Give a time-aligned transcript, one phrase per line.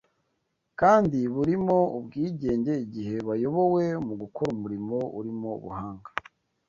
[0.79, 6.09] kandi burimo ubwigenge igihe bayobowe mu gukora umurimo urimo ubuhanga